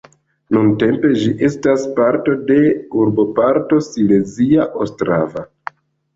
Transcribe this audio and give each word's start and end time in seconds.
Nuntempe 0.55 1.11
ĝi 1.23 1.27
estas 1.47 1.83
parto 1.99 2.33
de 2.47 2.57
urboparto 3.03 3.81
Silezia 3.91 4.67
Ostrava. 4.87 5.47